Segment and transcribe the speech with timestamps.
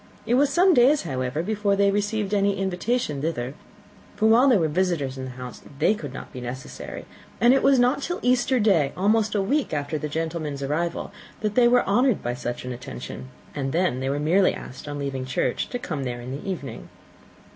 [0.25, 3.53] It was some days, however, before they received any invitation thither,
[4.15, 7.05] for while there were visitors in the house they could not be necessary;
[7.39, 11.11] and it was not till Easter day, almost a week after the gentlemen's arrival,
[11.41, 14.97] that they were honoured by such an attention, and then they were merely asked on
[14.97, 16.89] leaving church to come there in the evening.